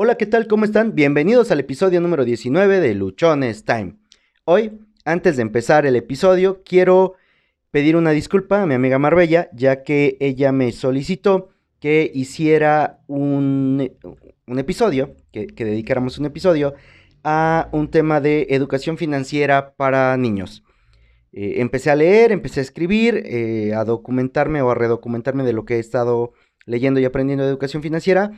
[0.00, 0.46] Hola, ¿qué tal?
[0.46, 0.94] ¿Cómo están?
[0.94, 3.96] Bienvenidos al episodio número 19 de Luchones Time.
[4.44, 7.14] Hoy, antes de empezar el episodio, quiero
[7.72, 11.48] pedir una disculpa a mi amiga Marbella, ya que ella me solicitó
[11.80, 13.90] que hiciera un,
[14.46, 16.74] episodio, que, dedicáramos un episodio
[17.24, 20.62] a un tema de educación financiera para niños.
[21.32, 25.64] Eh, empecé a leer, empecé a escribir, eh, a documentarme o a redocumentarme de lo
[25.64, 26.34] que he estado
[26.66, 28.30] leyendo y aprendiendo de educación financiera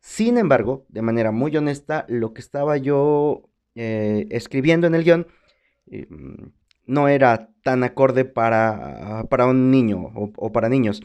[0.00, 3.42] sin embargo, de manera muy honesta, lo que estaba yo
[3.74, 5.26] eh, escribiendo en el guion
[5.90, 6.08] eh,
[6.86, 11.02] no era tan acorde para, para un niño o, para niños.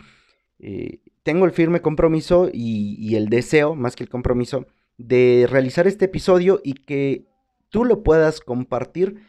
[0.60, 4.66] Eh, tengo el firme compromiso y, y, el deseo, más que el compromiso,
[4.98, 7.26] de realizar este episodio y que
[7.70, 9.22] tú lo puedas compartir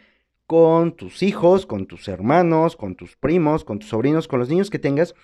[0.46, 4.70] con tus hijos, con tus hermanos, con tus primos, con tus sobrinos, con los niños
[4.70, 5.14] que tengas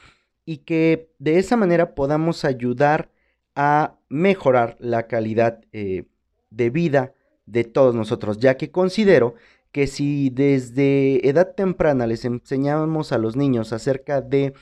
[0.45, 3.11] y que de esa manera podamos ayudar
[3.55, 6.05] a mejorar la calidad eh,
[6.51, 7.15] de vida
[7.47, 9.35] de todos nosotros, ya que considero
[9.73, 14.53] que si desde edad temprana les enseñamos a los niños acerca de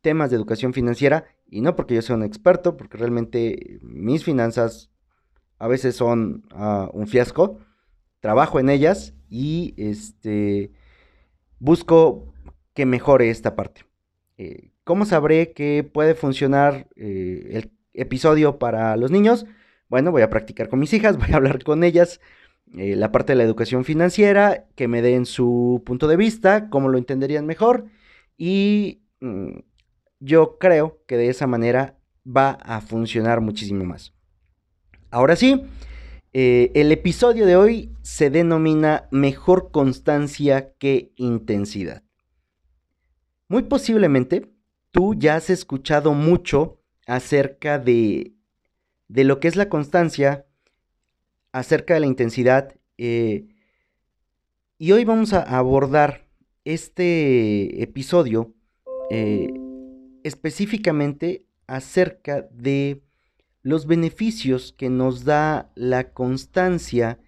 [0.00, 4.90] temas de educación financiera, y no porque yo sea un experto, porque realmente mis finanzas
[5.58, 7.58] a veces son ah, un fiasco,
[8.20, 10.72] trabajo en ellas y este,
[11.58, 12.32] busco
[12.72, 13.84] que mejore esta parte.
[14.38, 17.70] Eh, ¿Cómo sabré que puede funcionar eh, el
[18.00, 19.46] episodio para los niños,
[19.88, 22.20] bueno, voy a practicar con mis hijas, voy a hablar con ellas
[22.76, 26.88] eh, la parte de la educación financiera, que me den su punto de vista, cómo
[26.88, 27.86] lo entenderían mejor
[28.36, 29.58] y mm,
[30.20, 34.12] yo creo que de esa manera va a funcionar muchísimo más.
[35.10, 35.66] Ahora sí,
[36.32, 42.04] eh, el episodio de hoy se denomina Mejor constancia que intensidad.
[43.48, 44.52] Muy posiblemente
[44.92, 46.79] tú ya has escuchado mucho
[47.10, 48.34] acerca de,
[49.08, 50.46] de lo que es la constancia,
[51.50, 52.76] acerca de la intensidad.
[52.98, 53.48] Eh,
[54.78, 56.28] y hoy vamos a abordar
[56.64, 58.54] este episodio
[59.10, 59.52] eh,
[60.22, 63.02] específicamente acerca de
[63.62, 67.18] los beneficios que nos da la constancia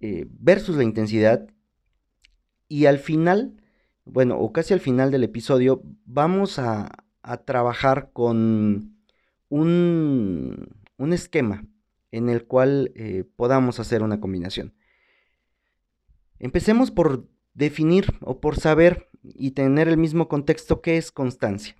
[0.00, 1.48] eh, versus la intensidad.
[2.68, 3.60] Y al final,
[4.04, 6.88] bueno, o casi al final del episodio, vamos a,
[7.22, 8.93] a trabajar con
[9.60, 11.64] un, esquema
[12.10, 14.74] en el cual eh, podamos hacer una combinación.
[16.38, 21.76] Empecemos por definir o por saber y tener el mismo contexto que es constancia.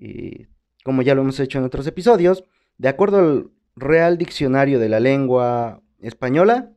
[0.00, 0.48] Eh,
[0.84, 2.44] como ya lo hemos hecho en otros episodios,
[2.78, 6.72] de acuerdo al Real Diccionario de la Lengua Española,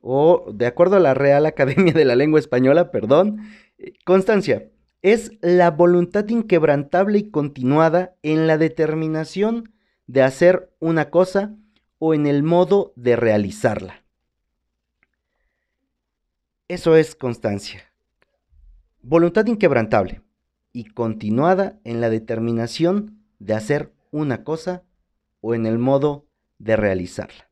[0.00, 3.40] o de acuerdo a la Real Academia de la Lengua Española, perdón,
[3.78, 4.71] eh, constancia
[5.02, 9.74] es la voluntad inquebrantable y continuada en la determinación
[10.06, 11.56] de hacer una cosa
[11.98, 14.04] o en el modo de realizarla.
[16.68, 17.82] Eso es constancia.
[19.02, 20.22] Voluntad inquebrantable
[20.72, 24.84] y continuada en la determinación de hacer una cosa
[25.40, 26.26] o en el modo
[26.58, 27.48] de realizarla.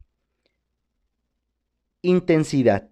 [2.03, 2.89] Intensidad.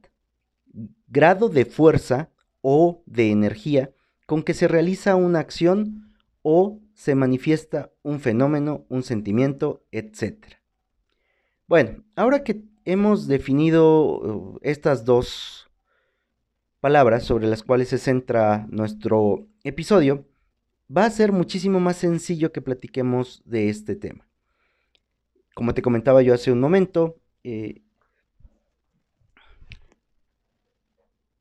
[1.06, 2.30] Grado de fuerza
[2.60, 3.92] o de energía
[4.28, 6.12] con que se realiza una acción
[6.42, 10.44] o se manifiesta un fenómeno, un sentimiento, etc.
[11.66, 15.70] Bueno, ahora que hemos definido uh, estas dos
[16.80, 20.26] palabras sobre las cuales se centra nuestro episodio,
[20.94, 24.28] va a ser muchísimo más sencillo que platiquemos de este tema.
[25.54, 27.80] Como te comentaba yo hace un momento, eh,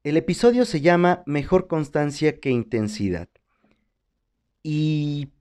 [0.08, 3.28] El episodio se llama Mejor constancia que intensidad.
[4.64, 5.34] Y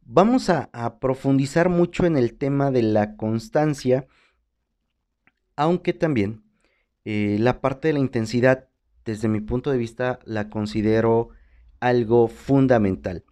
[0.00, 4.06] vamos a, profundizar mucho en el tema de la constancia,
[5.56, 6.42] aunque también
[7.04, 8.70] eh, la parte de la intensidad,
[9.04, 11.28] desde mi punto de vista, la considero
[11.78, 13.26] algo fundamental.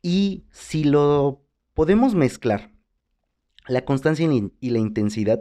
[0.00, 1.44] Y si lo
[1.74, 2.72] podemos mezclar,
[3.68, 4.26] la constancia
[4.60, 5.40] y la intensidad,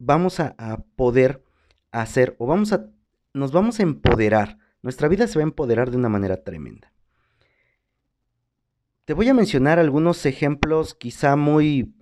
[0.00, 1.44] vamos a, a poder
[1.92, 2.90] hacer o vamos a
[3.34, 4.58] nos vamos a empoderar.
[4.82, 6.92] Nuestra vida se va a empoderar de una manera tremenda.
[9.04, 11.94] Te voy a mencionar algunos ejemplos quizá muy,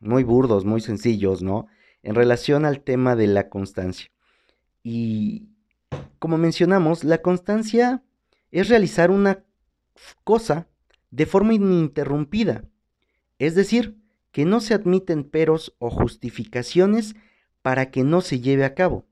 [0.00, 1.66] muy burdos, muy sencillos, ¿no?
[2.02, 4.10] En relación al tema de la constancia.
[4.82, 5.48] Y
[6.18, 8.02] como mencionamos, la constancia
[8.50, 9.44] es realizar una
[10.24, 10.68] cosa
[11.10, 12.64] de forma ininterrumpida.
[13.38, 13.98] Es decir,
[14.32, 17.16] que no se admiten peros o justificaciones
[17.60, 19.08] para que no se lleve a cabo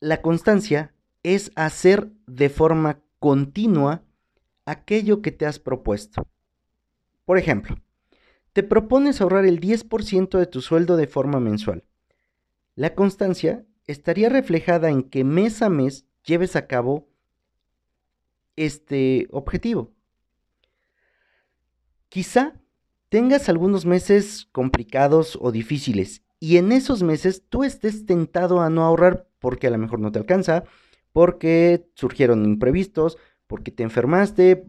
[0.00, 4.02] la constancia es hacer de forma continua
[4.64, 6.26] aquello que te has propuesto.
[7.26, 7.76] Por ejemplo,
[8.54, 11.84] te propones ahorrar el 10% de tu sueldo de forma mensual.
[12.74, 17.08] La constancia estaría reflejada en que mes a mes lleves a cabo
[18.56, 19.92] este objetivo.
[22.08, 22.54] Quizá
[23.10, 28.82] tengas algunos meses complicados o difíciles y en esos meses tú estés tentado a no
[28.82, 30.64] ahorrar porque a lo mejor no te alcanza,
[31.12, 34.64] porque surgieron imprevistos, porque te enfermaste,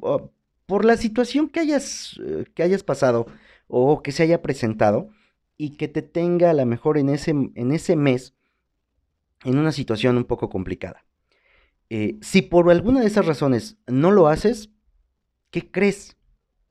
[0.65, 3.25] por la situación que hayas, eh, que hayas pasado
[3.67, 5.09] o que se haya presentado
[5.57, 8.33] y que te tenga a lo mejor en ese, en ese mes
[9.43, 11.05] en una situación un poco complicada.
[11.89, 14.69] Eh, si por alguna de esas razones no lo haces,
[15.49, 16.17] ¿qué crees?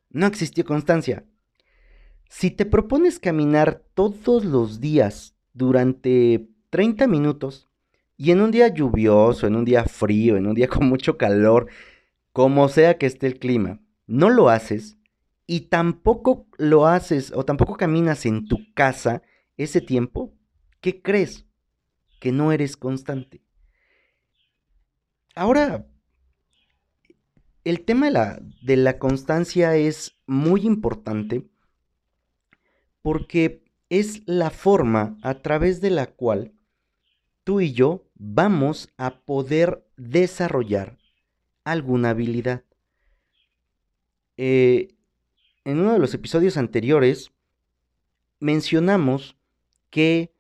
[0.09, 1.25] No existió constancia.
[2.31, 7.69] Si te propones caminar todos los días durante 30 minutos,
[8.17, 11.67] y en un día lluvioso, en un día frío, en un día con mucho calor,
[12.33, 14.97] como sea que esté el clima, no lo haces
[15.47, 19.23] y tampoco lo haces o tampoco caminas en tu casa
[19.57, 20.33] ese tiempo,
[20.81, 21.47] ¿qué crees?
[22.21, 23.43] Que no eres constante.
[25.35, 25.85] Ahora,
[27.65, 31.51] el tema de la, de la constancia es muy importante
[33.03, 36.53] porque es la forma a través de la cual
[37.45, 40.99] tú y yo vamos a poder desarrollar
[41.65, 42.65] alguna habilidad.
[44.37, 44.95] Eh,
[45.65, 47.33] en uno de los episodios anteriores
[48.39, 49.37] mencionamos
[49.91, 50.33] que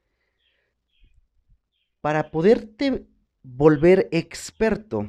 [2.00, 3.06] para poderte
[3.42, 5.06] volver experto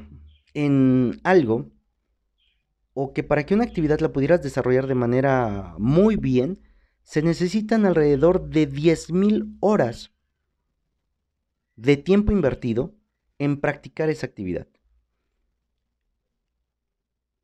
[0.54, 1.70] en algo,
[2.94, 6.60] o que para que una actividad la pudieras desarrollar de manera muy bien,
[7.02, 10.12] se necesitan alrededor de 10.000 horas
[11.76, 12.94] de tiempo invertido
[13.38, 14.68] en practicar esa actividad.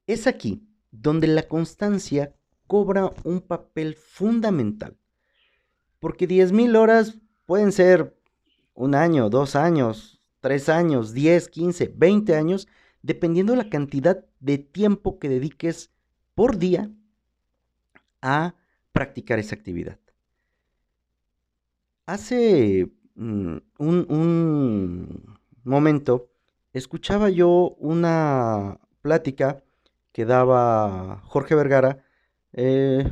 [0.06, 2.34] Es aquí donde la constancia
[2.66, 4.96] cobra un papel fundamental,
[5.98, 8.16] porque 10.000 horas pueden ser
[8.74, 12.68] un año, dos años, tres años, 10, 15, 20 años,
[13.02, 15.90] dependiendo de la cantidad de tiempo que dediques
[16.34, 16.90] por día
[18.22, 18.54] a
[18.98, 19.96] practicar esa actividad.
[22.04, 26.30] Hace mm, un, momento
[26.72, 29.62] escuchaba yo una plática
[30.10, 32.02] que daba Jorge Vergara
[32.52, 33.08] eh,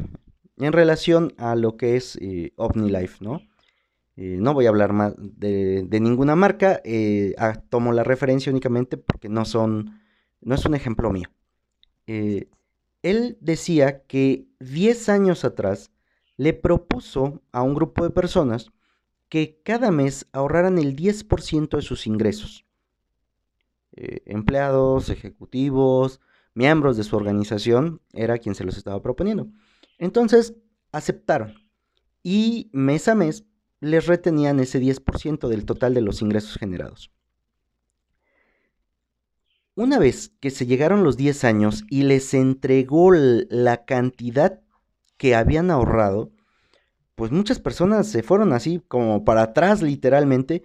[0.57, 3.43] en relación a lo que es eh, OmniLife, ¿no?
[4.17, 8.97] Eh, no voy a hablar más de, ninguna marca, eh, ah, tomo la referencia únicamente
[8.97, 10.01] porque no son,
[10.41, 11.29] no es un ejemplo mío.
[13.03, 15.91] Eh, él decía que 10 años atrás
[16.37, 18.71] le propuso a un grupo de personas
[19.29, 22.65] que cada mes ahorraran el 10% de sus ingresos.
[24.27, 26.21] empleados, ejecutivos,
[26.53, 29.49] miembros de su organización, era quien se los estaba proponiendo.
[29.99, 30.55] Entonces,
[30.93, 31.55] aceptaron.
[32.23, 33.45] Y mes a mes
[33.81, 37.11] les retenían ese 10% del total de los ingresos generados.
[39.77, 44.63] Una vez que se llegaron los 10 años y les entregó la cantidad
[45.19, 46.33] que habían ahorrado,
[47.15, 50.63] pues muchas personas se fueron así como para atrás literalmente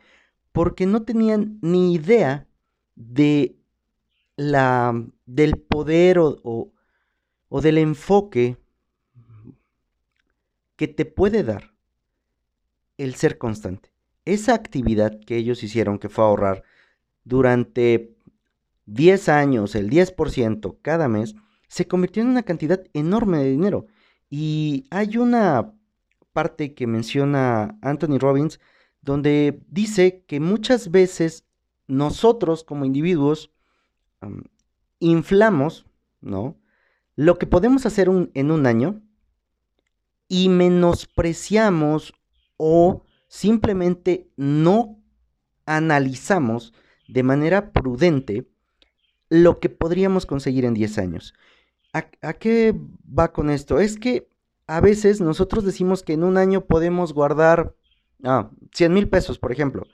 [0.54, 2.48] porque no tenían ni idea
[2.96, 3.58] de
[4.38, 4.94] la
[5.25, 6.72] del poder o,
[7.50, 8.56] o del enfoque
[10.78, 11.74] que te puede dar
[12.98, 13.91] el ser constante.
[14.24, 16.63] Esa actividad que ellos hicieron, que fue ahorrar
[17.25, 18.15] durante
[18.93, 21.36] 10 años, el 10% cada mes,
[21.67, 23.88] se convirtió en una cantidad enorme de dinero.
[24.29, 25.74] Y hay una
[26.33, 28.60] parte que menciona Anthony Robbins
[29.01, 31.45] donde dice que muchas veces
[31.88, 33.51] nosotros como individuos
[35.00, 35.86] inflamos,
[36.21, 36.60] ¿no?
[37.15, 39.01] Lo que podemos hacer en un año
[40.27, 42.13] y menospreciamos
[42.57, 45.01] o simplemente no
[45.65, 46.74] analizamos
[47.07, 48.48] de manera prudente
[49.32, 51.34] lo que podríamos conseguir en 10 años.
[51.94, 52.76] ¿A, qué
[53.08, 53.80] va con esto?
[53.80, 54.30] Es que
[54.68, 57.76] a veces nosotros decimos que en un año podemos guardar
[58.24, 59.88] ah, 100 mil pesos, por ejemplo,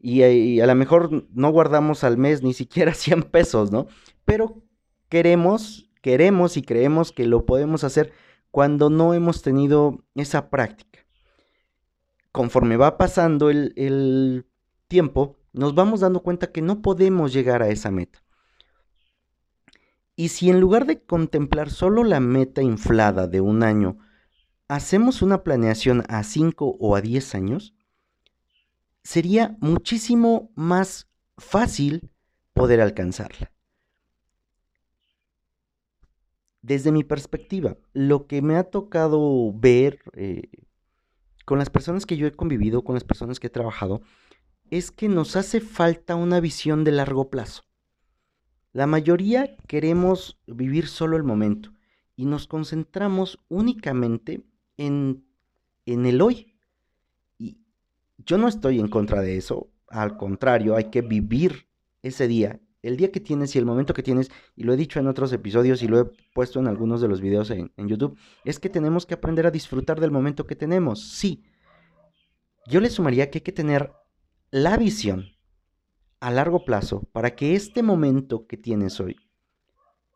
[0.00, 3.88] y, y, a lo mejor no guardamos al mes ni siquiera 100 pesos, ¿no?
[4.24, 4.62] Pero
[5.08, 8.12] queremos, queremos y creemos que lo podemos hacer
[8.52, 10.88] cuando no hemos tenido esa práctica
[12.38, 14.46] conforme va pasando el,
[14.86, 18.22] tiempo, nos vamos dando cuenta que no podemos llegar a esa meta.
[20.18, 23.98] Y si en lugar de contemplar solo la meta inflada de un año,
[24.66, 27.74] hacemos una planeación a 5 o a 10 años,
[29.04, 32.10] sería muchísimo más fácil
[32.52, 33.52] poder alcanzarla.
[36.60, 40.50] desde mi perspectiva, lo que me ha tocado ver eh,
[41.46, 44.02] con las personas que yo he convivido, con las personas que he trabajado,
[44.70, 47.67] es que nos hace falta una visión de largo plazo.
[48.78, 51.72] La mayoría queremos vivir solo el momento
[52.14, 54.44] y nos concentramos únicamente
[54.76, 55.24] en,
[55.84, 56.54] en el hoy.
[57.40, 57.58] Y
[58.18, 61.66] yo no estoy en contra de eso, al contrario, hay que vivir
[62.04, 65.00] ese día, el día que tienes y el momento que tienes, y lo he dicho
[65.00, 68.16] en otros episodios y lo he puesto en algunos de los videos en, en YouTube,
[68.44, 71.02] es que tenemos que aprender a disfrutar del momento que tenemos.
[71.02, 71.42] Sí,
[72.68, 73.90] yo le sumaría que hay que tener
[74.52, 75.32] la visión
[76.20, 79.16] a largo plazo para que este momento que tienes hoy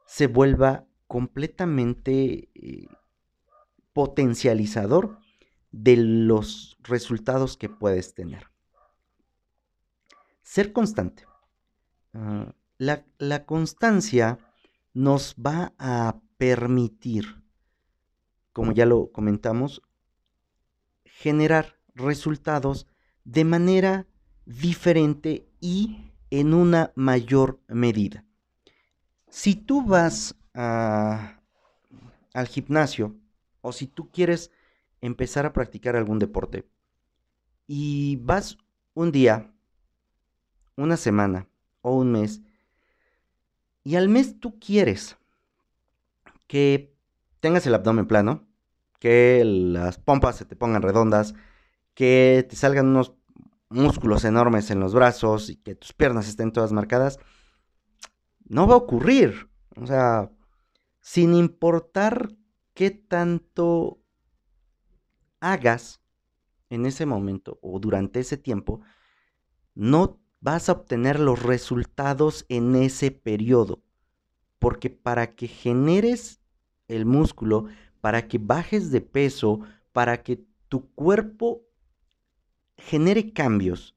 [0.06, 2.86] se vuelva completamente eh,
[3.92, 5.18] potencializador
[5.70, 8.48] de los resultados que puedes tener.
[10.42, 11.24] Ser constante.
[12.14, 14.38] Ah, la, la constancia
[14.92, 17.42] nos va a permitir,
[18.52, 19.82] como ya lo comentamos,
[21.04, 22.86] generar resultados
[23.24, 24.06] de manera
[24.46, 28.24] diferente y en una mayor medida.
[29.28, 31.38] Si tú vas al
[32.48, 33.16] gimnasio
[33.60, 34.50] o si tú quieres
[35.00, 36.66] empezar a practicar algún deporte
[37.66, 38.58] y vas
[38.94, 39.52] un día,
[40.76, 41.48] una semana
[41.80, 42.42] o un mes
[43.84, 45.16] y al mes tú quieres
[46.46, 46.94] que
[47.40, 48.46] tengas el abdomen plano,
[48.98, 51.34] que las pompas se te pongan redondas,
[51.94, 53.14] que te salgan unos
[53.72, 57.18] músculos enormes en los brazos y que tus piernas estén todas marcadas,
[58.44, 59.48] no va a ocurrir.
[59.76, 60.30] O sea,
[61.00, 62.30] sin importar
[62.74, 64.00] qué tanto
[65.40, 66.00] hagas
[66.70, 68.80] en ese momento o durante ese tiempo,
[69.74, 73.82] no vas a obtener los resultados en ese periodo.
[74.58, 76.40] Porque para que generes
[76.88, 77.66] el músculo,
[78.00, 79.60] para que bajes de peso,
[79.92, 81.62] para que tu cuerpo
[82.86, 83.94] genere cambios,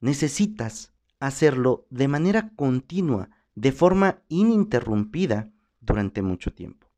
[0.00, 6.88] necesitas hacerlo de manera continua, de forma ininterrumpida durante mucho tiempo.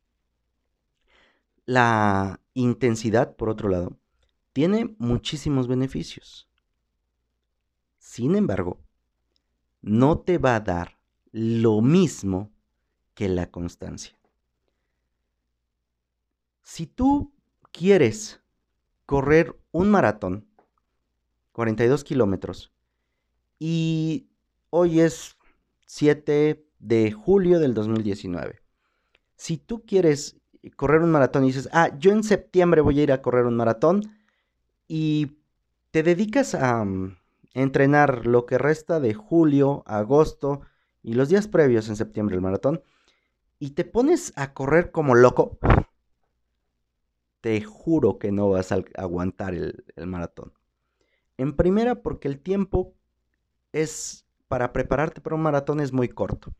[1.64, 3.96] La intensidad, por otro lado,
[4.52, 6.48] tiene muchísimos beneficios.
[7.98, 8.80] Sin embargo,
[9.82, 10.98] no te va a dar
[11.32, 12.50] lo mismo
[13.14, 14.16] que la constancia.
[16.62, 17.32] Si tú
[17.72, 18.40] quieres
[19.04, 20.46] correr un maratón,
[21.56, 22.70] 42 kilómetros.
[23.58, 24.28] Y
[24.68, 25.38] hoy es
[25.86, 28.60] 7 de julio del 2019.
[29.36, 30.36] Si tú quieres
[30.76, 33.56] correr un maratón y dices, ah, yo en septiembre voy a ir a correr un
[33.56, 34.02] maratón
[34.86, 35.38] y
[35.92, 37.16] te dedicas a mm,
[37.54, 40.60] entrenar lo que resta de julio, agosto
[41.02, 42.82] y los días previos en septiembre el maratón
[43.58, 45.58] y te pones a correr como loco,
[47.40, 50.52] te juro que no vas a aguantar el, el maratón.
[51.38, 52.94] En primera, porque el tiempo
[53.72, 56.54] es para prepararte para un maratón es muy corto.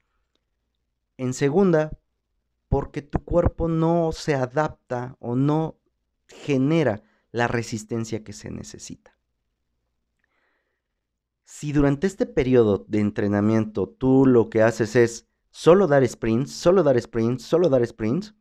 [1.16, 1.96] En segunda,
[2.68, 5.78] porque tu cuerpo no se adapta o no
[6.26, 9.16] genera la resistencia que se necesita.
[11.44, 16.82] Si durante este periodo de entrenamiento tú lo que haces es solo dar sprints, solo
[16.82, 18.34] dar sprints, solo dar sprints,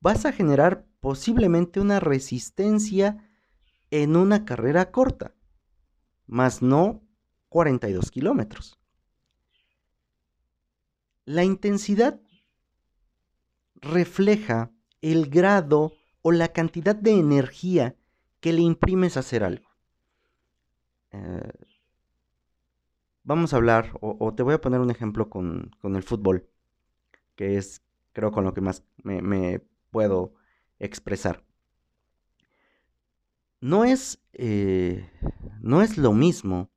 [0.00, 3.25] vas a generar posiblemente una resistencia
[4.02, 5.34] en una carrera corta,
[6.26, 7.02] más no
[7.48, 8.78] 42 kilómetros.
[11.24, 12.20] La intensidad
[13.76, 17.96] refleja el grado o la cantidad de energía
[18.40, 19.70] que le imprimes a hacer algo.
[21.12, 21.52] Eh,
[23.22, 26.50] vamos a hablar, o, te voy a poner un ejemplo con, el fútbol,
[27.34, 30.34] que es creo con lo que más me puedo
[30.78, 31.45] expresar
[33.66, 35.10] no es, eh,
[35.60, 36.70] no es lo mismo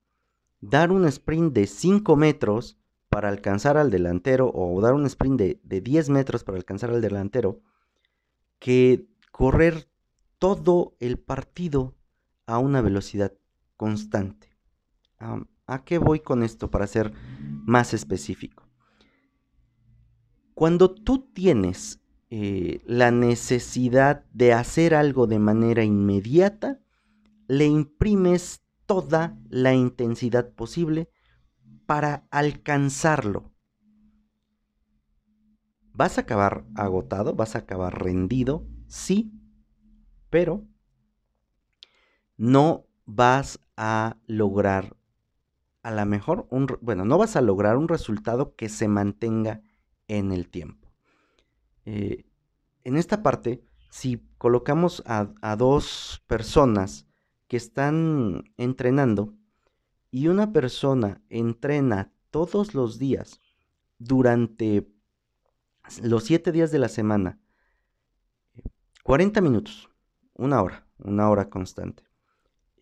[0.60, 2.79] dar un sprint de 5 metros
[3.10, 7.62] para alcanzar al delantero o dar un sprint de, 10 metros para alcanzar al delantero
[8.58, 9.88] que correr
[10.39, 11.96] todo el partido
[12.48, 13.34] a una velocidad
[13.77, 14.58] constante.
[15.19, 17.13] ¿A qué voy con esto para ser
[17.65, 18.67] más específico?
[20.55, 26.79] Cuando tú tienes eh, la necesidad de hacer algo de manera inmediata,
[27.48, 31.09] le imprimes toda la intensidad posible
[31.86, 33.51] para alcanzarlo.
[35.93, 37.36] ¿Vas a acabar agotado?
[37.36, 38.65] ¿Vas a acabar rendido?
[38.88, 39.33] Sí,
[40.29, 40.65] pero
[42.38, 44.95] no vas a lograr
[45.81, 46.48] a lo mejor
[46.81, 49.62] bueno, no vas a lograr un resultado que se mantenga
[50.07, 50.88] en el tiempo.
[51.91, 52.24] Eh,
[52.84, 57.08] en esta parte, si colocamos a, dos personas
[57.48, 59.34] que están entrenando
[60.12, 63.41] y una persona entrena todos los días
[63.98, 64.88] durante
[66.03, 67.39] los siete días de la semana,
[69.03, 69.89] 40 minutos,
[70.36, 72.03] una hora, una hora constante.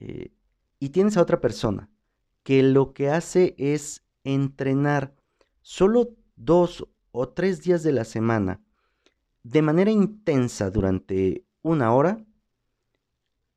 [0.02, 0.34] Eh,
[0.80, 1.90] y tienes a otra persona
[2.44, 5.16] que lo que hace es entrenar
[5.62, 8.67] solo dos o tres días de la semana
[9.50, 12.26] de manera intensa durante una hora,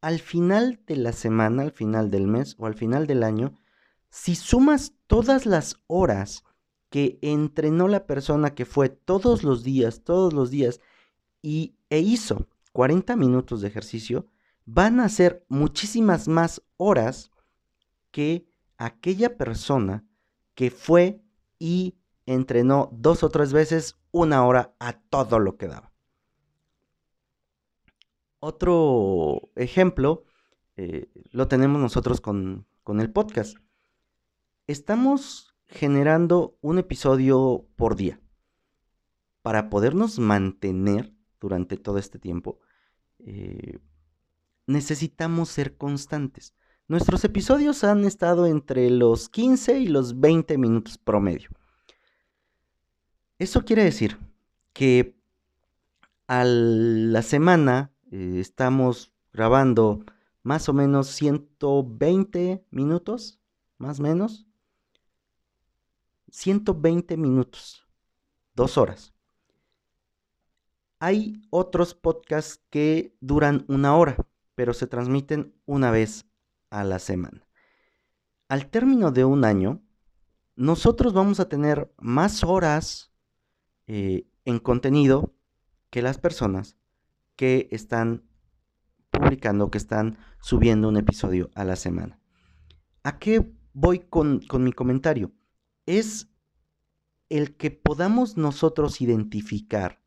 [0.00, 3.54] al final de la semana, al final del mes o al final del año,
[4.08, 6.44] si sumas todas las horas
[6.90, 10.80] que entrenó la persona que fue todos los días, todos los días,
[11.42, 14.26] y, e hizo 40 minutos de ejercicio,
[14.66, 17.32] van a ser muchísimas más horas
[18.12, 18.46] que
[18.78, 20.04] aquella persona
[20.54, 21.20] que fue
[21.58, 21.96] y
[22.34, 25.92] entrenó dos o tres veces una hora a todo lo que daba.
[28.38, 30.22] Otro ejemplo
[30.76, 33.56] eh, lo tenemos nosotros con, con el podcast.
[34.68, 38.20] Estamos generando un episodio por día
[39.42, 42.60] para podernos mantener durante todo este tiempo.
[43.18, 43.80] Eh,
[44.68, 46.54] necesitamos ser constantes.
[46.86, 51.50] Nuestros episodios han estado entre los 15 y los 20 minutos promedio.
[53.40, 54.18] Eso quiere decir
[54.74, 55.18] que
[56.26, 60.04] a la semana eh, estamos grabando
[60.42, 63.40] más o menos 120 minutos,
[63.78, 64.46] más o menos.
[66.30, 67.88] 120 minutos,
[68.54, 69.14] dos horas.
[70.98, 74.18] Hay otros podcasts que duran una hora,
[74.54, 76.26] pero se transmiten una vez
[76.68, 77.48] a la semana.
[78.48, 79.80] Al término de un año,
[80.56, 83.09] nosotros vamos a tener más horas
[83.92, 85.34] eh, en contenido
[85.90, 86.76] que las personas
[87.34, 88.22] que están
[89.10, 92.20] publicando, que están subiendo un episodio a la semana.
[93.02, 95.32] ¿A qué voy con, con mi comentario?
[95.86, 96.28] Es
[97.30, 100.00] el que podamos nosotros identificar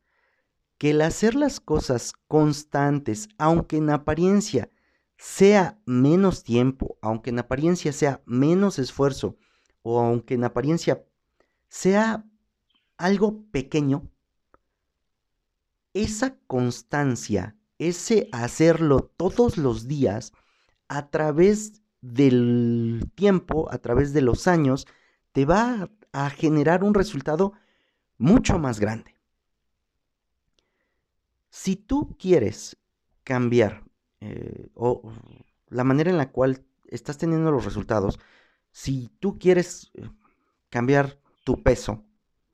[0.77, 4.69] que el hacer las cosas constantes, aunque en apariencia
[5.17, 9.35] sea menos tiempo, aunque en apariencia sea menos esfuerzo,
[9.81, 11.03] o aunque en apariencia
[11.67, 12.25] sea
[12.97, 14.09] algo pequeño,
[15.93, 20.33] esa constancia, ese hacerlo todos los días,
[20.87, 24.85] a través del tiempo, a través de los años,
[25.31, 27.53] te va a generar un resultado
[28.17, 29.15] mucho más grande.
[31.49, 32.77] Si tú quieres
[33.23, 33.83] cambiar
[34.19, 35.11] eh, o
[35.67, 38.19] la manera en la cual estás teniendo los resultados,
[38.71, 40.09] si tú quieres eh,
[40.69, 42.03] cambiar tu peso,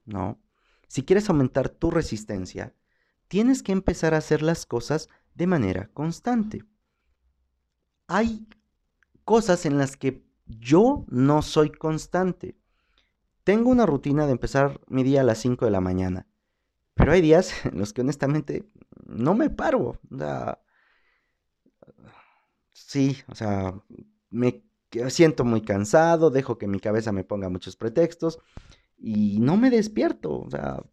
[0.10, 0.42] ¿no?
[0.88, 2.74] Si quieres aumentar tu resistencia,
[3.28, 6.66] tienes que empezar a hacer las cosas de manera constante.
[8.08, 8.48] Hay
[9.24, 12.58] cosas en las que yo no soy constante.
[13.44, 16.28] Tengo una rutina de empezar mi día a las 5 de la mañana,
[16.96, 18.68] pero hay días en los que honestamente
[19.06, 20.00] no me paro.
[20.12, 20.60] O sea,
[22.74, 23.80] sí, o sea,
[24.32, 24.64] me
[25.10, 28.40] siento muy cansado, dejo que mi cabeza me ponga muchos pretextos
[29.00, 30.40] y no me despierto.
[30.42, 30.84] O sea,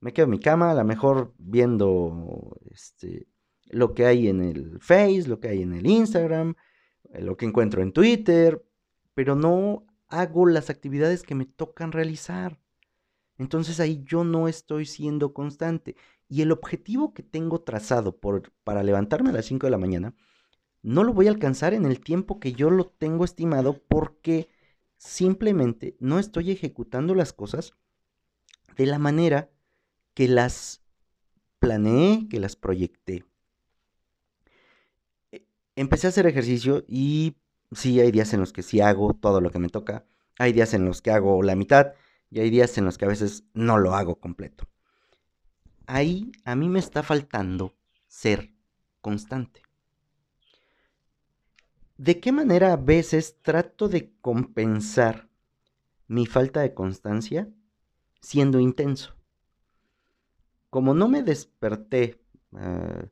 [0.00, 3.26] me quedo en mi cama, a lo mejor viendo este,
[3.70, 6.54] lo que hay en el Face, lo que hay en el Instagram,
[7.10, 8.64] eh, lo que encuentro en Twitter,
[9.14, 12.60] pero no hago las actividades que me tocan realizar.
[13.36, 15.96] Entonces ahí yo no estoy siendo constante.
[16.28, 20.14] Y el objetivo que tengo trazado por, para levantarme a las 5 de la mañana,
[20.82, 24.48] no lo voy a alcanzar en el tiempo que yo lo tengo estimado porque
[24.98, 27.72] simplemente no estoy ejecutando las cosas
[28.76, 29.50] de la manera
[30.14, 30.82] que las
[31.58, 33.24] planeé, que las proyecté.
[35.32, 37.36] E, empecé a hacer ejercicio y
[37.72, 40.04] sí hay días en los que sí hago todo lo que me toca,
[40.38, 41.94] hay días en los que hago la mitad
[42.30, 44.68] y hay días en los que a veces no lo hago completo
[45.88, 47.74] ahí a mí me está faltando
[48.06, 48.52] ser
[49.00, 49.62] constante.
[51.98, 55.28] ¿De qué manera a veces trato de compensar
[56.06, 57.48] mi falta de constancia
[58.20, 59.16] siendo intenso?
[60.70, 62.20] Como no me desperté
[62.56, 63.08] eh,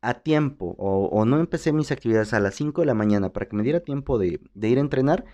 [0.00, 3.56] a tiempo o, no empecé mis actividades a las 5 de la mañana para que
[3.56, 5.24] me diera tiempo de, de ir a entrenar,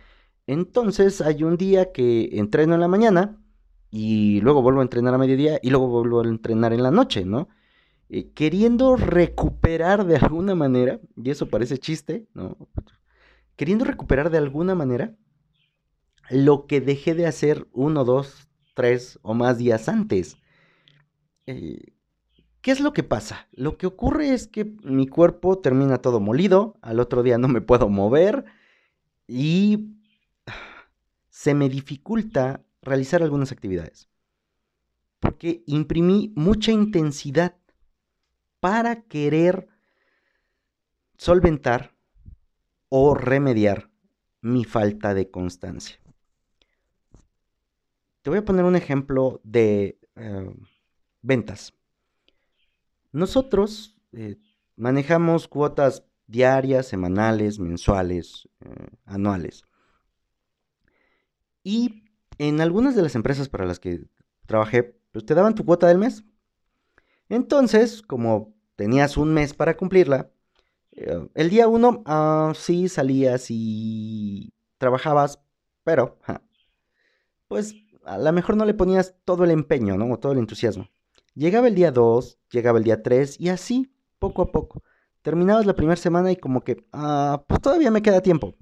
[0.46, 3.42] entonces hay un día que entreno en la mañana
[3.90, 7.26] y luego vuelvo a entrenar a mediodía y luego vuelvo a entrenar en la noche,
[7.26, 7.48] ¿no?
[8.08, 12.56] Eh, queriendo recuperar de alguna manera, y eso parece chiste, ¿no?
[13.56, 15.14] Queriendo recuperar de alguna manera
[16.30, 20.36] lo que dejé de hacer uno, dos, tres o más días antes.
[21.46, 21.92] eh,
[22.66, 23.46] ¿qué es lo que pasa?
[23.52, 27.60] Lo que ocurre es que mi cuerpo termina todo molido, al otro día no me
[27.60, 28.44] puedo mover
[29.28, 29.94] y
[31.28, 34.08] se me dificulta realizar algunas actividades.
[35.20, 37.54] Porque imprimí mucha intensidad
[38.66, 39.68] para querer
[41.16, 41.94] solventar
[42.88, 43.92] o remediar
[44.40, 46.00] mi falta de constancia.
[48.22, 50.50] Te voy a poner un ejemplo de eh,
[51.22, 51.74] ventas.
[53.12, 54.36] Nosotros eh,
[54.74, 59.62] manejamos cuotas diarias, semanales, mensuales, eh, anuales.
[61.62, 62.02] Y
[62.38, 64.08] en algunas de las empresas para las que
[64.44, 66.24] trabajé, pues te daban tu cuota del mes.
[67.28, 70.30] Entonces, como tenías un mes para cumplirla,
[70.92, 75.40] eh, el día uno ah, sí salías y trabajabas,
[75.84, 76.18] pero
[77.48, 80.12] pues a lo mejor no le ponías todo el empeño, ¿no?
[80.12, 80.88] O todo el entusiasmo.
[81.34, 84.82] Llegaba el día 2, llegaba el día 3 y así, poco a poco.
[85.22, 88.54] Terminabas la primera semana y como que, ah, pues todavía me queda tiempo.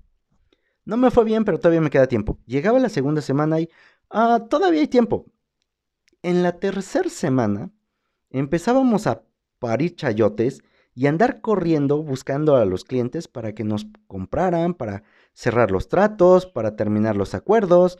[0.84, 2.38] No me fue bien, pero todavía me queda tiempo.
[2.46, 3.68] Llegaba la segunda semana y,
[4.10, 5.26] ah, todavía hay tiempo.
[6.22, 7.70] En la tercera semana
[8.30, 9.22] empezábamos a
[9.58, 10.62] parir chayotes
[10.94, 16.46] y andar corriendo buscando a los clientes para que nos compraran, para cerrar los tratos,
[16.46, 17.98] para terminar los acuerdos,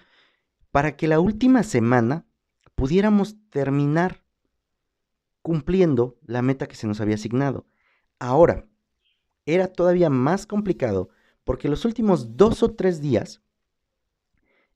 [0.70, 2.26] para que la última semana
[2.74, 4.22] pudiéramos terminar
[5.42, 7.66] cumpliendo la meta que se nos había asignado.
[8.18, 8.66] Ahora,
[9.46, 11.10] era todavía más complicado
[11.44, 13.42] porque los últimos dos o tres días,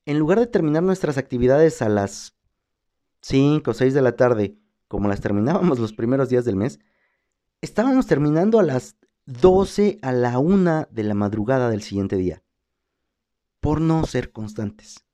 [0.05, 2.37] en lugar de terminar nuestras actividades a las
[3.23, 4.59] 5 o 6 de la tarde,
[4.89, 6.81] como las terminábamos los primeros días del mes,
[7.61, 8.97] estábamos terminando a las
[9.27, 12.43] 12 a la 1 de la madrugada del siguiente día,
[13.61, 15.05] por no ser constantes.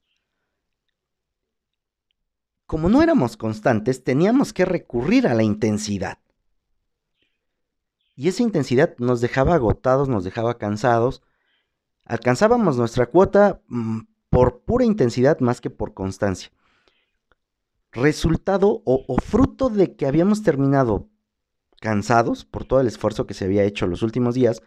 [2.67, 6.19] Como no éramos constantes, teníamos que recurrir a la intensidad.
[8.17, 11.23] Y esa intensidad nos dejaba agotados, nos dejaba cansados.
[12.05, 16.51] Alcanzábamos nuestra cuota mm, por pura intensidad más que por constancia.
[17.95, 21.09] Resultado o, fruto de que habíamos terminado
[21.81, 24.63] cansados por todo el esfuerzo que se había hecho los últimos días,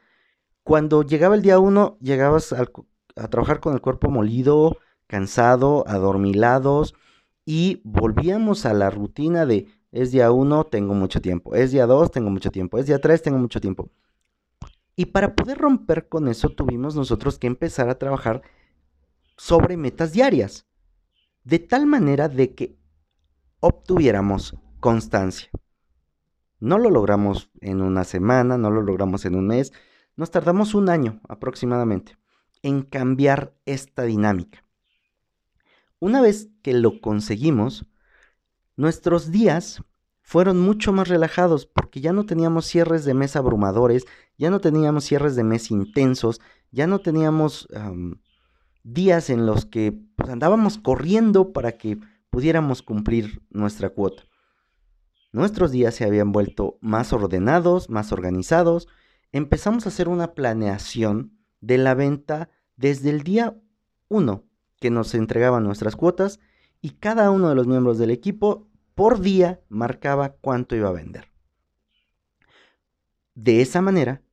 [0.63, 2.65] cuando llegaba el día uno, llegabas a,
[3.27, 6.95] trabajar con el cuerpo molido, cansado, adormilados,
[7.43, 12.11] y volvíamos a la rutina de es día uno, tengo mucho tiempo, es día dos,
[12.11, 13.89] tengo mucho tiempo, es día tres, tengo mucho tiempo.
[14.95, 18.41] Y para poder romper con eso tuvimos nosotros que empezar a trabajar
[19.35, 20.65] sobre metas diarias,
[21.43, 22.77] de tal manera de que
[23.59, 25.49] obtuviéramos constancia.
[26.59, 29.73] No lo logramos en una semana, no lo logramos en un mes,
[30.15, 32.17] nos tardamos un año aproximadamente
[32.63, 34.63] en cambiar esta dinámica.
[35.99, 37.85] Una vez que lo conseguimos,
[38.75, 39.81] nuestros días
[40.21, 44.05] fueron mucho más relajados porque ya no teníamos cierres de mes abrumadores,
[44.37, 46.41] ya no teníamos cierres de mes intensos,
[46.71, 47.67] ya no teníamos
[48.83, 54.23] días en los que pues, andábamos corriendo para que pudiéramos cumplir nuestra cuota.
[55.31, 58.87] Nuestros días se habían vuelto más ordenados, más organizados.
[59.31, 63.57] Empezamos a hacer una planeación de la venta desde el día
[64.09, 64.43] 1
[64.79, 66.39] que nos entregaban nuestras cuotas
[66.81, 71.31] y cada uno de los miembros del equipo por día marcaba cuánto iba a vender.
[73.35, 74.23] De esa manera,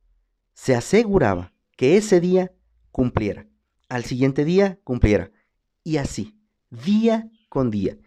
[0.53, 2.53] se aseguraba que ese día
[2.91, 3.47] cumpliera,
[3.89, 5.31] al siguiente día cumpliera,
[5.83, 7.97] y así, día con día.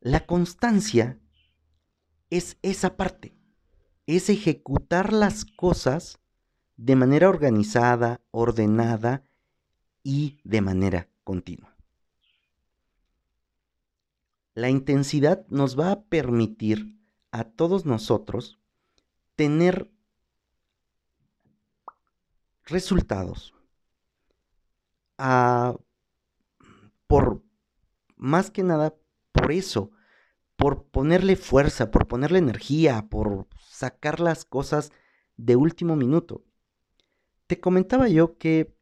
[0.00, 1.18] La constancia
[2.28, 3.34] es esa parte,
[4.06, 6.18] es ejecutar las cosas
[6.76, 9.24] de manera organizada, ordenada
[10.02, 11.74] y de manera continua.
[14.52, 18.60] La intensidad nos va a permitir a todos nosotros
[19.34, 19.90] tener
[22.66, 23.54] resultados.
[25.16, 25.74] Ah,
[27.06, 27.42] por
[28.22, 28.94] más que nada,
[29.32, 29.90] por eso
[30.62, 34.92] por ponerle fuerza, por ponerle energía, por sacar las cosas
[35.36, 36.44] de último minuto.
[37.48, 38.72] Te comentaba yo que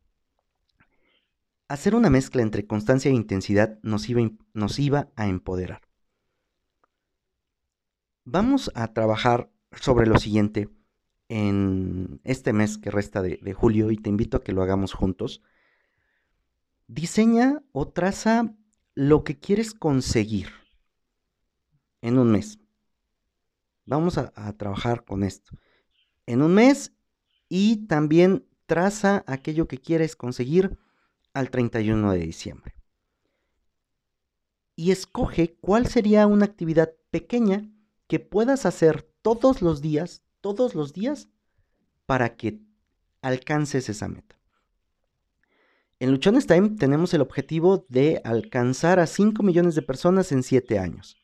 [1.68, 5.80] hacer una mezcla entre constancia e intensidad nos iba, nos iba a empoderar.
[8.24, 10.68] Vamos a trabajar sobre lo siguiente
[11.28, 14.92] en este mes que resta de, de julio y te invito a que lo hagamos
[14.92, 15.42] juntos.
[16.88, 18.54] Diseña o traza
[18.94, 20.50] lo que quieres conseguir
[22.02, 22.58] en un mes.
[23.84, 25.56] Vamos a, trabajar con esto.
[26.26, 26.92] En un mes
[27.48, 30.78] y también traza aquello que quieres conseguir
[31.34, 32.74] al 31 de diciembre.
[34.76, 37.68] Y escoge cuál sería una actividad pequeña
[38.06, 41.28] que puedas hacer todos los días, todos los días,
[42.06, 42.60] para que
[43.22, 44.39] alcances esa meta.
[46.00, 50.78] En Luchones Time tenemos el objetivo de alcanzar a 5 millones de personas en 7
[50.78, 51.18] años.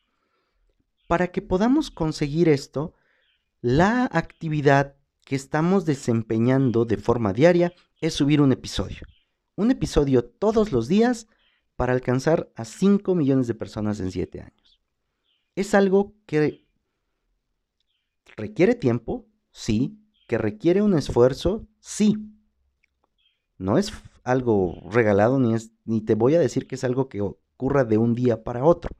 [1.07, 2.93] Para que podamos conseguir esto,
[3.61, 8.99] la actividad que estamos desempeñando de forma diaria es subir un episodio.
[9.55, 11.27] Un episodio todos los días
[11.75, 14.79] para alcanzar a 5 millones de personas en 7 años.
[15.55, 16.67] Es algo que
[18.35, 22.15] requiere tiempo, sí, que requiere un esfuerzo, sí.
[23.57, 23.91] No es
[24.27, 27.97] algo regalado ni, es, ni te voy a decir que es algo que ocurra de
[27.97, 28.91] un día para otro.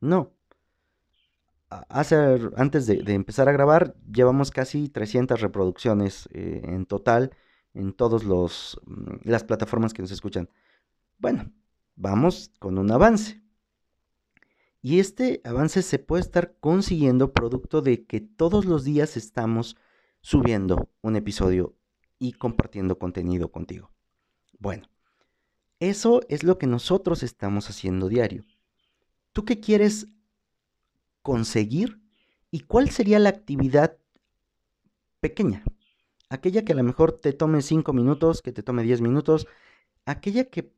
[0.00, 0.32] No.
[1.68, 2.16] Hace,
[2.56, 7.32] antes de, empezar a grabar, llevamos casi 300 reproducciones eh, en total
[7.74, 10.48] en todas mm, las plataformas que nos escuchan.
[11.18, 11.52] Bueno,
[11.96, 13.42] vamos con un avance.
[14.82, 19.76] Y este avance se puede estar consiguiendo producto de que todos los días estamos
[20.20, 21.74] subiendo un episodio
[22.20, 23.90] y compartiendo contenido contigo.
[24.58, 24.88] Bueno,
[25.80, 28.44] eso es lo que nosotros estamos haciendo diario.
[29.32, 30.08] ¿Tú qué quieres
[31.22, 32.00] conseguir
[32.50, 33.98] y cuál sería la actividad
[35.20, 35.62] pequeña?
[36.30, 39.46] Aquella que a lo mejor te tome 5 minutos, que te tome 10 minutos,
[40.06, 40.72] aquella que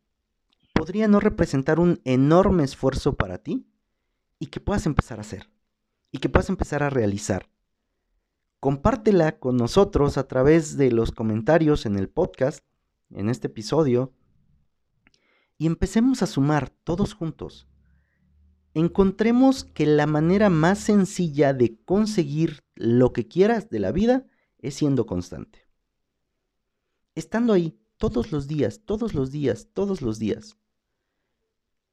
[0.75, 3.67] podría no representar un enorme esfuerzo para ti
[4.39, 5.49] y que puedas empezar a hacer
[6.11, 7.49] y que puedas empezar a realizar.
[8.61, 12.65] Compártela con nosotros a través de los comentarios en el podcast
[13.11, 14.13] en este episodio
[15.57, 17.67] y empecemos a sumar todos juntos.
[18.75, 24.27] Encontremos que la manera más sencilla de conseguir lo que quieras de la vida
[24.59, 25.69] es siendo constante.
[27.15, 30.57] Estando ahí todos los días, todos los días, todos los días.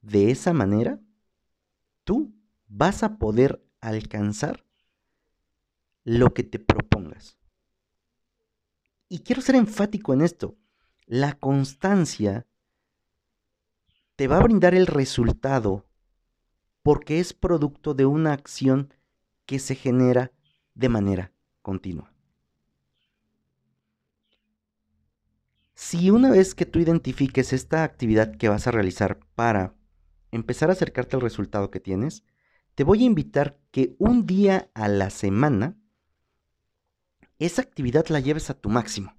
[0.01, 0.99] De esa manera,
[2.04, 2.36] tú
[2.67, 4.63] vas a poder alcanzar
[6.04, 7.39] lo que te propongas.
[9.10, 10.56] Y quiero ser enfático en esto
[11.06, 12.48] la constancia
[14.15, 15.86] te va a brindar el resultado
[16.82, 18.94] porque es producto de una acción
[19.46, 20.32] que se genera
[20.74, 22.13] de manera continua.
[25.74, 29.76] Si una vez que tú identifiques esta actividad que vas a realizar para
[30.32, 32.24] empezar a acercarte al resultado que tienes,
[32.76, 35.78] te voy a invitar que un día a la semana
[37.39, 39.13] esa actividad la lleves a tu máximo.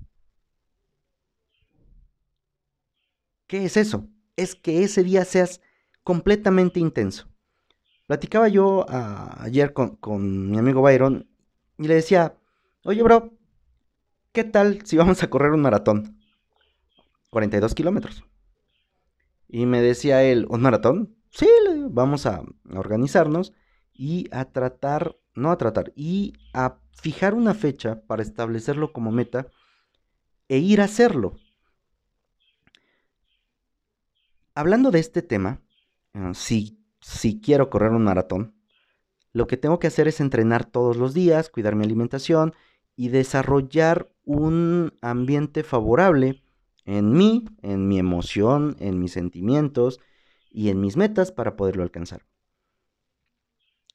[3.47, 4.09] ¿Qué es eso?
[4.37, 5.61] Es que ese día seas
[6.03, 7.29] completamente intenso.
[8.07, 11.29] Platicaba yo ah, ayer con, con, mi amigo Byron
[11.79, 12.37] y le decía,
[12.85, 13.33] oye bro,
[14.33, 16.19] ¿qué tal si vamos a correr un maratón?
[17.31, 18.25] 42 kilómetros.
[19.49, 21.17] Y me decía él, ¿un maratón?
[21.31, 21.49] Sí,
[21.91, 23.53] vamos a organizarnos
[23.93, 29.49] y a tratar, no a tratar, y a fijar una fecha para establecerlo como meta
[30.49, 31.39] e ir a hacerlo.
[34.57, 35.61] Hablando de este tema,
[36.15, 38.57] eh, si, si quiero correr un maratón,
[39.33, 42.55] lo que tengo que hacer es entrenar todos los días, cuidar mi alimentación
[42.97, 46.43] y desarrollar un ambiente favorable
[46.87, 50.01] en mí, en mi emoción, en mis sentimientos
[50.51, 52.27] y en mis metas para poderlo alcanzar.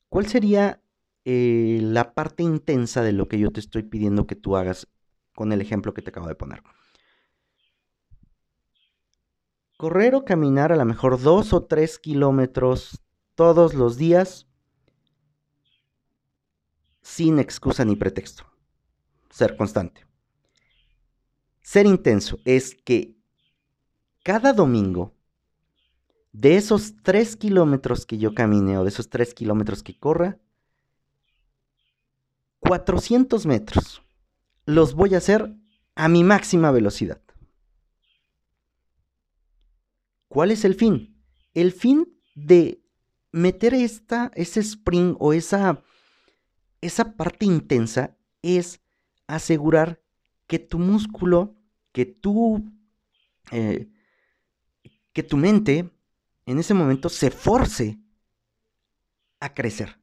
[0.10, 0.84] ¿Cuál sería
[1.26, 4.88] eh, la parte intensa de lo que yo te estoy pidiendo que tú hagas
[5.34, 6.62] con el ejemplo que te acabo de poner?
[9.82, 13.02] Correr o caminar a lo mejor dos o tres kilómetros
[13.34, 14.48] todos los días
[17.02, 18.46] sin excusa ni pretexto.
[19.32, 20.06] Ser constante.
[21.64, 23.18] Ser intenso es que
[24.22, 25.16] cada domingo,
[26.32, 30.38] de esos tres kilómetros que yo camine o de esos tres kilómetros que corra,
[32.60, 34.04] 400 metros
[34.68, 35.56] los voy a hacer
[35.96, 37.20] a mi máxima velocidad.
[40.32, 41.22] ¿Cuál es el fin?
[41.54, 42.82] El fin de
[43.34, 45.84] meter esta, ese spring o esa,
[46.80, 48.80] esa parte intensa es
[49.28, 50.02] asegurar
[50.48, 51.58] que tu músculo,
[51.92, 52.64] que tu,
[53.52, 53.90] eh,
[55.12, 55.92] que tu mente
[56.46, 58.00] en ese momento se force
[59.42, 60.00] a crecer.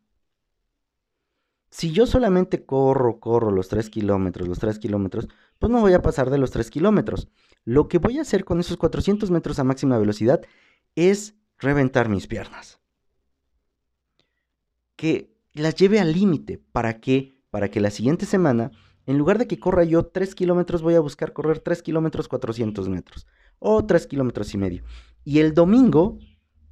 [1.71, 5.27] Si yo solamente corro, corro los 3 kilómetros, los 3 kilómetros,
[5.59, 7.29] pues no voy a pasar de los 3 kilómetros.
[7.65, 10.41] Lo que voy a hacer con esos 400 metros a máxima velocidad
[10.95, 12.81] es reventar mis piernas.
[14.97, 16.63] Que las lleve al límite.
[16.73, 17.43] ¿Para qué?
[17.51, 18.71] Para que la siguiente semana,
[19.07, 22.89] en lugar de que corra yo 3 kilómetros, voy a buscar correr 3 kilómetros 400
[22.89, 23.27] metros.
[23.59, 24.85] O 3 kilómetros y medio.
[25.25, 26.19] Y el domingo,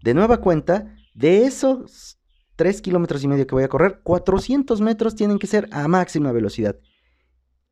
[0.03, 2.18] de nueva cuenta, de esos
[2.55, 6.31] 3 kilómetros y medio que voy a correr, 400 metros tienen que ser a máxima
[6.33, 6.79] velocidad.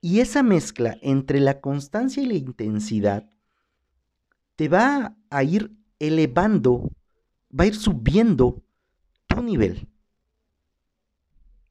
[0.05, 3.27] Y esa mezcla entre la constancia y la intensidad
[4.55, 6.91] te va a ir elevando,
[7.59, 8.63] va a ir subiendo
[9.27, 9.89] tu nivel.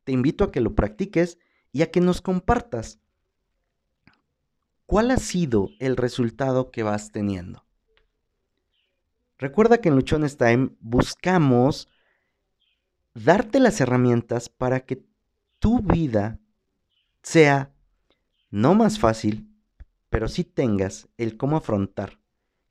[0.03, 1.37] Te invito a que lo practiques
[1.71, 2.97] y a que nos compartas
[4.87, 7.63] cuál ha sido el resultado que vas teniendo.
[9.37, 11.87] Recuerda que en Luchones Time buscamos
[13.13, 15.05] darte las herramientas para que
[15.59, 16.39] tu vida
[17.21, 17.72] sea
[18.53, 19.49] no más fácil,
[20.11, 22.19] pero sí tengas el cómo afrontar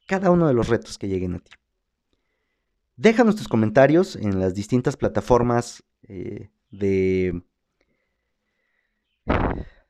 [0.07, 1.51] cada uno de los retos que lleguen a ti.
[2.95, 7.42] Déjanos tus comentarios en las distintas plataformas eh, de...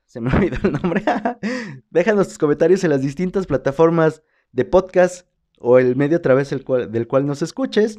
[0.07, 1.05] Se me olvidó el nombre.
[1.91, 5.29] Déjanos tus comentarios en las distintas plataformas de podcast
[5.59, 7.99] o el medio a través del cual, nos escuches.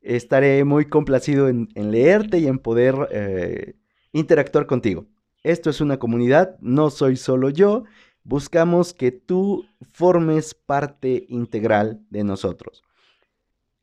[0.00, 3.74] Estaré muy complacido en, leerte y en poder eh,
[4.12, 5.06] interactuar contigo.
[5.46, 7.84] Esto es una comunidad, no soy solo yo.
[8.24, 12.82] Buscamos que tú formes parte integral de nosotros.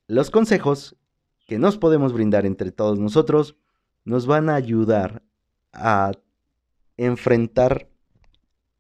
[0.08, 0.98] Los consejos
[1.48, 3.56] que nos podemos brindar entre todos nosotros
[4.04, 5.24] nos van a ayudar
[5.72, 6.12] a
[6.98, 7.88] enfrentar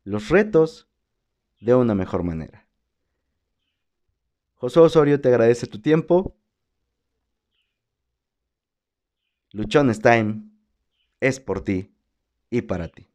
[0.03, 0.89] los retos
[1.61, 2.67] de una mejor manera.
[4.55, 6.35] José Osorio te agradece tu tiempo.
[9.53, 10.43] Luchones Time
[11.21, 11.92] es por ti
[12.53, 13.07] y para ti.